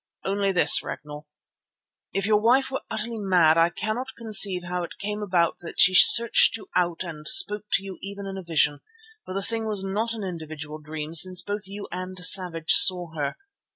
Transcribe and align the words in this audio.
"Only 0.25 0.51
this, 0.51 0.81
Ragnall. 0.81 1.27
If 2.11 2.25
your 2.25 2.39
wife 2.41 2.71
were 2.71 2.81
utterly 2.89 3.19
mad 3.19 3.55
I 3.59 3.69
cannot 3.69 4.15
conceive 4.17 4.63
how 4.63 4.81
it 4.81 4.97
came 4.97 5.21
about 5.21 5.59
that 5.59 5.75
she 5.79 5.93
searched 5.93 6.57
you 6.57 6.69
out 6.75 7.03
and 7.03 7.27
spoke 7.27 7.65
to 7.73 7.83
you 7.83 7.99
even 8.01 8.25
in 8.25 8.35
a 8.35 8.41
vision—for 8.41 9.33
the 9.35 9.43
thing 9.43 9.67
was 9.67 9.83
not 9.83 10.13
an 10.13 10.23
individual 10.23 10.79
dream 10.79 11.13
since 11.13 11.43
both 11.43 11.67
you 11.67 11.87
and 11.91 12.17
Savage 12.25 12.71
saw 12.71 13.13
her. 13.13 13.37